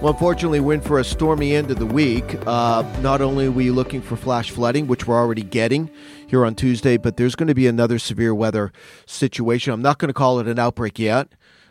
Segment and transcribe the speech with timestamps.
[0.00, 2.36] Well, unfortunately, we're in for a stormy end of the week.
[2.46, 5.90] Uh, not only are we looking for flash flooding, which we're already getting
[6.28, 8.72] here on Tuesday, but there's going to be another severe weather
[9.06, 9.72] situation.
[9.72, 11.30] I'm not going to call it an outbreak yet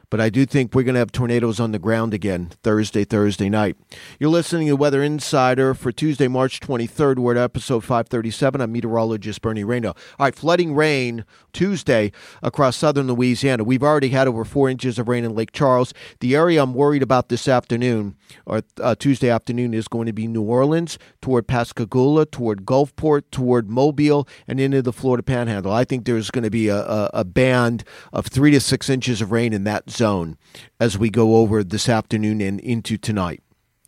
[0.10, 3.50] but I do think we're going to have tornadoes on the ground again Thursday, Thursday
[3.50, 3.76] night.
[4.20, 7.20] You're listening to Weather Insider for Tuesday, March 23rd.
[7.20, 8.62] We're at episode 537.
[8.62, 9.88] I'm meteorologist Bernie Rayno.
[9.88, 13.66] All right, flooding rain Tuesday across southern Louisiana.
[13.66, 15.94] We've already had over four inches of rain in Lake Charles.
[16.22, 20.28] The area I'm worried about this afternoon, or uh, Tuesday afternoon, is going to be
[20.28, 25.74] New Orleans, toward Pascagoula, toward Gulfport, toward Mobile, and into the Florida Panhandle.
[25.74, 29.22] I think there's going to be a, a, a band of three to six inches
[29.22, 30.38] of rain in that zone
[30.80, 33.42] as we go over this afternoon and into tonight.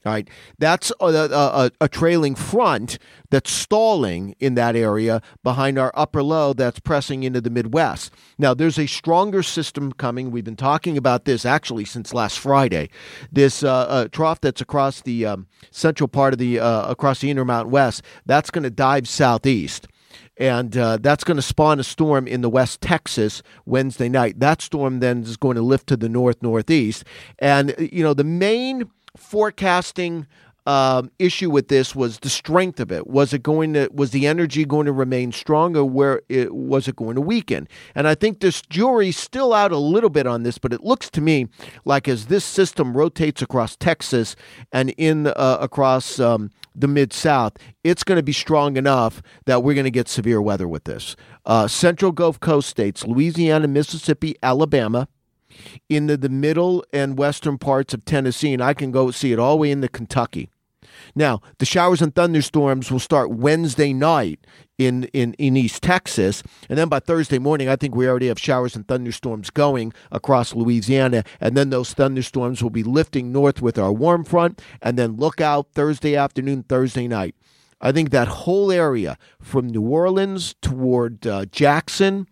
[0.06, 3.00] All right, that's a, a, a, trailing front
[3.32, 8.14] that's stalling in that area behind our upper low that's pressing into the Midwest.
[8.38, 10.32] Now, there's a stronger system coming.
[10.32, 12.90] We've been talking about this actually since last Friday.
[13.30, 17.30] This uh, uh, trough that's across the um, central part of the uh, across the
[17.30, 19.90] Intermountain West that's going to dive southeast
[20.40, 24.40] and uh, that's going to spawn a storm in the West Texas Wednesday night.
[24.40, 27.04] That storm then is going to lift to the north northeast,
[27.38, 30.26] and you know the main forecasting
[30.66, 33.08] um, issue with this was the strength of it.
[33.08, 36.88] Was it going to was the energy going to remain strong, or where it, was
[36.88, 37.68] it going to weaken?
[37.96, 41.10] And I think this jury's still out a little bit on this, but it looks
[41.12, 41.48] to me
[41.86, 44.36] like as this system rotates across Texas
[44.72, 47.54] and in uh, across um, the mid South,
[47.84, 51.16] it's going to be strong enough that we're going to get severe weather with this.
[51.46, 55.08] Uh, Central Gulf Coast states, Louisiana, Mississippi, Alabama,
[55.90, 59.56] into the middle and western parts of Tennessee, and I can go see it all
[59.56, 60.50] the way into Kentucky.
[61.16, 64.40] Now, the showers and thunderstorms will start Wednesday night
[64.78, 66.42] in, in, in East Texas.
[66.70, 70.56] And then by Thursday morning, I think we already have showers and thunderstorms going across
[70.56, 71.24] Louisiana.
[71.40, 74.62] And then those thunderstorms will be lifting north with our warm front.
[74.82, 77.36] And then look out Thursday afternoon, Thursday night.
[77.82, 82.28] I think that whole area from New Orleans toward uh, Jackson,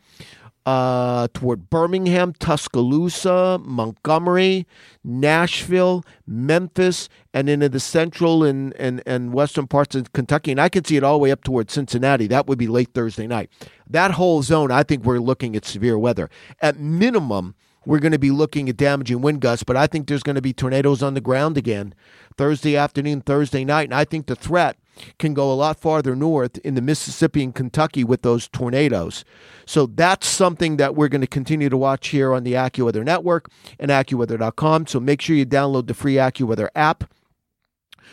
[0.68, 4.68] uh, toward Birmingham, Tuscaloosa, Montgomery,
[5.02, 10.52] Nashville, Memphis, and into the central and, and, and western parts of Kentucky.
[10.52, 12.28] And I can see it all the way up toward Cincinnati.
[12.28, 13.50] That would be late Thursday night.
[13.90, 16.30] That whole zone, I think we're looking at severe weather.
[16.62, 17.56] At minimum,
[17.86, 20.42] we're going to be looking at damaging wind gusts, but I think there's going to
[20.42, 21.96] be tornadoes on the ground again
[22.38, 23.86] Thursday afternoon, Thursday night.
[23.86, 24.76] And I think the threat
[25.20, 29.24] can go a lot farther north in the Mississippi and Kentucky with those tornadoes.
[29.66, 33.50] So that's something that we're going to continue to watch here on the AccuWeather Network
[33.80, 34.88] and AccuWeather.com.
[34.88, 37.12] So make sure you download the free AccuWeather app.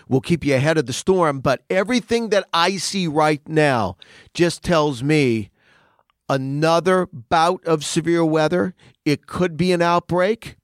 [0.08, 3.96] We'll keep you ahead of the storm, but everything that I see right now
[4.34, 5.50] just tells me
[6.28, 8.74] another bout of severe weather.
[9.04, 10.56] It could be an outbreak,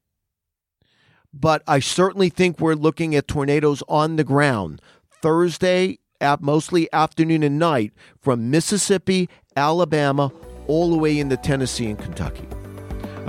[1.32, 4.82] but I certainly think we're looking at tornadoes on the ground
[5.22, 5.99] Thursday
[6.40, 10.32] mostly afternoon and night from Mississippi, Alabama,
[10.66, 12.46] all the way into Tennessee and Kentucky.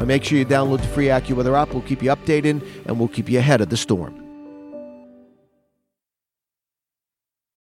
[0.06, 1.74] Make sure you download the free AccuWeather app.
[1.74, 4.21] We'll keep you updated and we'll keep you ahead of the storm.